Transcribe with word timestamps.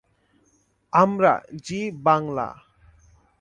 "আমরা 0.93 1.33
জি 1.65 1.79
বাংলা। 2.03 2.47